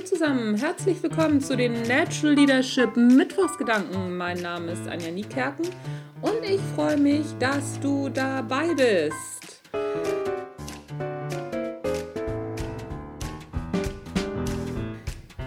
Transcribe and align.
Hallo 0.00 0.08
zusammen, 0.08 0.54
herzlich 0.54 1.02
willkommen 1.02 1.42
zu 1.42 1.54
den 1.58 1.74
Natural 1.82 2.34
Leadership 2.34 2.96
Mittwochsgedanken. 2.96 4.16
Mein 4.16 4.40
Name 4.40 4.72
ist 4.72 4.88
Anja 4.88 5.10
Niekerken 5.10 5.68
und 6.22 6.42
ich 6.42 6.60
freue 6.74 6.96
mich, 6.96 7.26
dass 7.38 7.78
du 7.80 8.08
dabei 8.08 8.72
bist. 8.72 9.60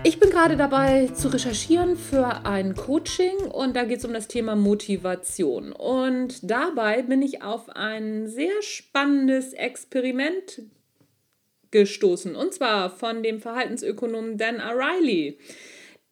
Ich 0.04 0.20
bin 0.20 0.30
gerade 0.30 0.56
dabei 0.56 1.08
zu 1.08 1.30
recherchieren 1.30 1.96
für 1.96 2.46
ein 2.46 2.76
Coaching 2.76 3.36
und 3.52 3.76
da 3.76 3.86
geht 3.86 4.00
es 4.00 4.06
um 4.06 4.14
das 4.14 4.28
Thema 4.28 4.56
Motivation. 4.56 5.72
Und 5.72 6.48
dabei 6.48 7.02
bin 7.02 7.24
ich 7.24 7.42
auf 7.42 7.70
ein 7.70 8.28
sehr 8.28 8.62
spannendes 8.62 9.54
Experiment 9.54 10.62
gestoßen. 11.74 12.36
Und 12.38 12.54
zwar 12.54 12.90
von 12.90 13.22
dem 13.24 13.42
Verhaltensökonomen 13.42 14.38
Dan 14.38 14.62
O'Reilly. 14.62 15.38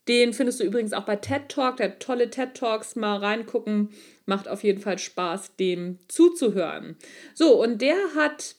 Den 0.09 0.33
findest 0.33 0.59
du 0.59 0.65
übrigens 0.65 0.91
auch 0.91 1.05
bei 1.05 1.15
TED 1.15 1.47
Talk. 1.47 1.77
Der 1.77 1.99
tolle 1.99 2.29
TED 2.29 2.55
Talks. 2.55 2.97
Mal 2.97 3.17
reingucken. 3.17 3.89
Macht 4.25 4.49
auf 4.49 4.63
jeden 4.63 4.81
Fall 4.81 4.97
Spaß, 4.97 5.55
dem 5.55 5.99
zuzuhören. 6.09 6.97
So, 7.33 7.61
und 7.61 7.81
der 7.81 7.95
hat 8.15 8.55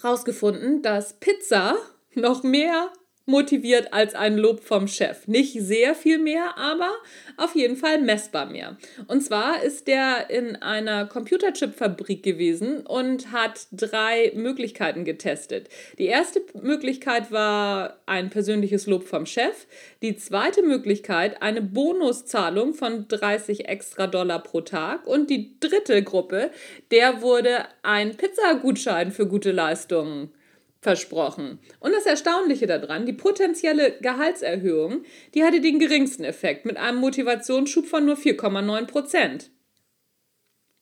herausgefunden, 0.00 0.82
dass 0.82 1.20
Pizza 1.20 1.76
noch 2.14 2.42
mehr 2.42 2.90
motiviert 3.26 3.92
als 3.92 4.14
ein 4.14 4.36
Lob 4.36 4.60
vom 4.60 4.88
Chef. 4.88 5.28
Nicht 5.28 5.52
sehr 5.60 5.94
viel 5.94 6.18
mehr, 6.18 6.58
aber 6.58 6.90
auf 7.36 7.54
jeden 7.54 7.76
Fall 7.76 8.00
messbar 8.00 8.46
mehr. 8.46 8.76
Und 9.06 9.22
zwar 9.22 9.62
ist 9.62 9.86
der 9.86 10.30
in 10.30 10.56
einer 10.56 11.06
Computerchip-Fabrik 11.06 12.22
gewesen 12.22 12.86
und 12.86 13.30
hat 13.30 13.66
drei 13.72 14.32
Möglichkeiten 14.34 15.04
getestet. 15.04 15.68
Die 15.98 16.06
erste 16.06 16.42
Möglichkeit 16.60 17.30
war 17.30 17.98
ein 18.06 18.30
persönliches 18.30 18.86
Lob 18.86 19.04
vom 19.04 19.26
Chef. 19.26 19.66
Die 20.02 20.16
zweite 20.16 20.62
Möglichkeit 20.62 21.40
eine 21.42 21.62
Bonuszahlung 21.62 22.74
von 22.74 23.06
30 23.08 23.68
extra 23.68 24.06
Dollar 24.06 24.42
pro 24.42 24.60
Tag. 24.60 25.06
Und 25.06 25.30
die 25.30 25.58
dritte 25.60 26.02
Gruppe, 26.02 26.50
der 26.90 27.22
wurde 27.22 27.64
ein 27.82 28.16
Pizzagutschein 28.16 29.12
für 29.12 29.26
gute 29.26 29.52
Leistungen 29.52 30.32
versprochen. 30.80 31.60
Und 31.78 31.92
das 31.92 32.06
Erstaunliche 32.06 32.66
daran, 32.66 33.04
die 33.04 33.12
potenzielle 33.12 33.98
Gehaltserhöhung, 34.00 35.04
die 35.34 35.44
hatte 35.44 35.60
den 35.60 35.78
geringsten 35.78 36.24
Effekt 36.24 36.64
mit 36.64 36.76
einem 36.76 36.98
Motivationsschub 36.98 37.86
von 37.86 38.06
nur 38.06 38.16
4,9 38.16 38.86
Prozent. 38.86 39.50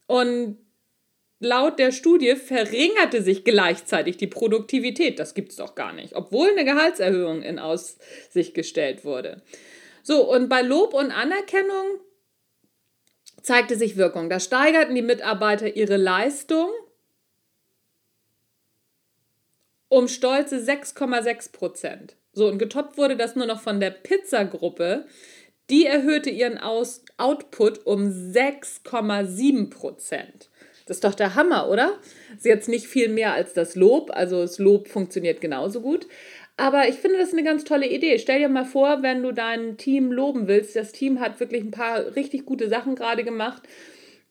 Und 0.06 0.58
laut 1.40 1.78
der 1.78 1.90
Studie 1.90 2.36
verringerte 2.36 3.22
sich 3.22 3.44
gleichzeitig 3.44 4.16
die 4.16 4.28
Produktivität. 4.28 5.18
Das 5.18 5.34
gibt 5.34 5.50
es 5.50 5.56
doch 5.56 5.74
gar 5.74 5.92
nicht, 5.92 6.14
obwohl 6.14 6.48
eine 6.50 6.64
Gehaltserhöhung 6.64 7.42
in 7.42 7.58
Aussicht 7.58 8.54
gestellt 8.54 9.04
wurde. 9.04 9.42
So, 10.04 10.30
und 10.30 10.48
bei 10.48 10.62
Lob 10.62 10.94
und 10.94 11.10
Anerkennung 11.10 12.00
zeigte 13.42 13.76
sich 13.76 13.96
Wirkung. 13.96 14.30
Da 14.30 14.38
steigerten 14.38 14.94
die 14.94 15.02
Mitarbeiter 15.02 15.76
ihre 15.76 15.96
Leistung 15.96 16.68
um 19.88 20.08
stolze 20.08 20.56
6,6 20.56 21.52
Prozent. 21.52 22.16
So, 22.32 22.48
und 22.48 22.58
getoppt 22.58 22.98
wurde 22.98 23.16
das 23.16 23.36
nur 23.36 23.46
noch 23.46 23.60
von 23.60 23.80
der 23.80 23.90
Pizzagruppe. 23.90 25.06
Die 25.70 25.86
erhöhte 25.86 26.30
ihren 26.30 26.58
Aus 26.58 27.04
Output 27.16 27.86
um 27.86 28.08
6,7 28.08 29.70
Prozent. 29.70 30.48
Das 30.86 30.98
ist 30.98 31.04
doch 31.04 31.14
der 31.14 31.34
Hammer, 31.34 31.68
oder? 31.68 31.98
Ist 32.34 32.46
jetzt 32.46 32.68
nicht 32.68 32.86
viel 32.86 33.08
mehr 33.08 33.34
als 33.34 33.52
das 33.52 33.74
Lob. 33.74 34.10
Also 34.12 34.40
das 34.40 34.58
Lob 34.58 34.88
funktioniert 34.88 35.40
genauso 35.40 35.82
gut. 35.82 36.06
Aber 36.56 36.88
ich 36.88 36.96
finde 36.96 37.18
das 37.18 37.32
eine 37.32 37.44
ganz 37.44 37.64
tolle 37.64 37.86
Idee. 37.86 38.18
Stell 38.18 38.38
dir 38.38 38.48
mal 38.48 38.64
vor, 38.64 39.02
wenn 39.02 39.22
du 39.22 39.32
dein 39.32 39.76
Team 39.76 40.10
loben 40.10 40.48
willst. 40.48 40.74
Das 40.74 40.92
Team 40.92 41.20
hat 41.20 41.40
wirklich 41.40 41.62
ein 41.62 41.70
paar 41.70 42.16
richtig 42.16 42.46
gute 42.46 42.68
Sachen 42.68 42.96
gerade 42.96 43.22
gemacht 43.22 43.62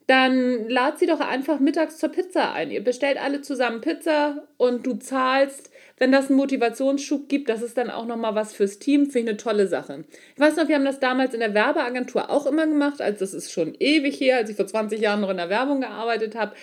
dann 0.08 0.70
lad 0.70 1.00
sie 1.00 1.06
doch 1.06 1.20
einfach 1.20 1.60
mittags 1.60 1.98
zur 1.98 2.10
Pizza 2.10 2.54
ein. 2.54 2.72
Ihr 2.72 2.84
bestellt 2.84 3.22
alle 3.22 3.42
zusammen 3.42 3.82
Pizza 3.82 4.48
und 4.56 4.88
du 4.88 4.94
zahlst, 4.94 5.70
wenn 6.00 6.14
das 6.14 6.30
einen 6.30 6.38
Motivationsschub 6.38 7.28
gibt, 7.28 7.50
das 7.50 7.62
ist 7.62 7.78
dann 7.78 7.90
auch 7.90 8.06
nochmal 8.06 8.34
was 8.34 8.54
fürs 8.54 8.80
Team, 8.80 9.08
finde 9.08 9.20
ich 9.20 9.28
eine 9.30 9.38
tolle 9.38 9.68
Sache. 9.68 10.06
Ich 10.36 10.40
weiß 10.40 10.56
noch, 10.56 10.70
wir 10.70 10.76
haben 10.76 10.86
das 10.86 11.02
damals 11.02 11.34
in 11.34 11.42
der 11.42 11.54
Werbeagentur 11.54 12.30
auch 12.30 12.46
immer 12.46 12.66
gemacht, 12.68 13.02
also 13.02 13.20
das 13.20 13.34
ist 13.34 13.52
schon 13.52 13.76
ewig 13.80 14.20
her, 14.22 14.38
als 14.38 14.50
ich 14.50 14.56
vor 14.56 14.68
20 14.68 15.02
Jahren 15.02 15.22
noch 15.22 15.30
in 15.30 15.38
der 15.38 15.50
Werbung 15.50 15.82
gearbeitet 15.82 16.36
habe. 16.36 16.54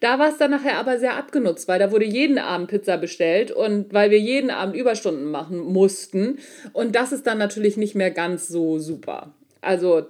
Da 0.00 0.18
war 0.18 0.30
es 0.30 0.38
dann 0.38 0.52
nachher 0.52 0.78
aber 0.78 0.98
sehr 0.98 1.16
abgenutzt, 1.16 1.68
weil 1.68 1.80
da 1.80 1.92
wurde 1.92 2.06
jeden 2.06 2.38
Abend 2.38 2.70
Pizza 2.70 2.96
bestellt 2.96 3.50
und 3.50 3.92
weil 3.92 4.10
wir 4.10 4.20
jeden 4.20 4.50
Abend 4.50 4.76
Überstunden 4.76 5.26
machen 5.26 5.58
mussten 5.58 6.38
und 6.72 6.94
das 6.94 7.12
ist 7.12 7.26
dann 7.26 7.36
natürlich 7.36 7.76
nicht 7.76 7.94
mehr 7.94 8.12
ganz 8.12 8.48
so 8.48 8.78
super. 8.78 9.34
Also 9.60 10.06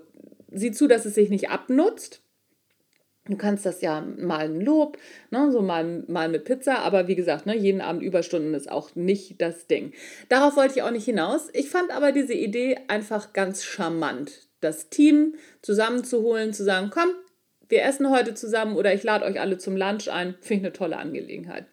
sieh 0.52 0.72
zu, 0.72 0.86
dass 0.86 1.06
es 1.06 1.14
sich 1.14 1.30
nicht 1.30 1.48
abnutzt 1.50 2.20
Du 3.26 3.36
kannst 3.38 3.64
das 3.64 3.80
ja 3.80 4.02
mal 4.18 4.40
ein 4.40 4.60
Lob, 4.60 4.98
ne, 5.30 5.50
so 5.50 5.62
mal, 5.62 6.04
mal 6.08 6.28
mit 6.28 6.44
Pizza, 6.44 6.80
aber 6.80 7.08
wie 7.08 7.14
gesagt, 7.14 7.46
ne, 7.46 7.56
jeden 7.56 7.80
Abend 7.80 8.02
Überstunden 8.02 8.52
ist 8.52 8.70
auch 8.70 8.94
nicht 8.94 9.40
das 9.40 9.66
Ding. 9.66 9.92
Darauf 10.28 10.56
wollte 10.56 10.74
ich 10.76 10.82
auch 10.82 10.90
nicht 10.90 11.06
hinaus. 11.06 11.48
Ich 11.54 11.70
fand 11.70 11.90
aber 11.90 12.12
diese 12.12 12.34
Idee 12.34 12.78
einfach 12.88 13.32
ganz 13.32 13.64
charmant, 13.64 14.48
das 14.60 14.90
Team 14.90 15.36
zusammenzuholen, 15.62 16.52
zu 16.52 16.64
sagen, 16.64 16.90
komm, 16.92 17.14
wir 17.70 17.82
essen 17.84 18.10
heute 18.10 18.34
zusammen 18.34 18.76
oder 18.76 18.92
ich 18.92 19.02
lade 19.02 19.24
euch 19.24 19.40
alle 19.40 19.56
zum 19.56 19.74
Lunch 19.74 20.08
ein. 20.08 20.34
Finde 20.42 20.54
ich 20.54 20.60
eine 20.66 20.72
tolle 20.74 20.98
Angelegenheit. 20.98 21.64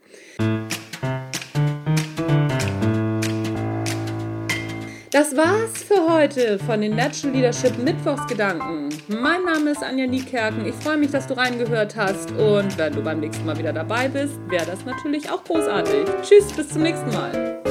Das 5.21 5.37
war's 5.37 5.83
für 5.83 6.11
heute 6.11 6.57
von 6.57 6.81
den 6.81 6.95
Natural 6.95 7.35
Leadership 7.35 7.77
Mittwochsgedanken. 7.77 8.89
Mein 9.07 9.43
Name 9.43 9.69
ist 9.69 9.83
Anja 9.83 10.07
Niekerken. 10.07 10.65
Ich 10.65 10.73
freue 10.73 10.97
mich, 10.97 11.11
dass 11.11 11.27
du 11.27 11.35
reingehört 11.37 11.95
hast. 11.95 12.31
Und 12.31 12.75
wenn 12.79 12.91
du 12.91 13.03
beim 13.03 13.19
nächsten 13.19 13.45
Mal 13.45 13.55
wieder 13.55 13.71
dabei 13.71 14.07
bist, 14.07 14.33
wäre 14.47 14.65
das 14.65 14.83
natürlich 14.83 15.29
auch 15.29 15.43
großartig. 15.43 16.07
Tschüss, 16.23 16.51
bis 16.53 16.69
zum 16.69 16.81
nächsten 16.81 17.11
Mal. 17.13 17.61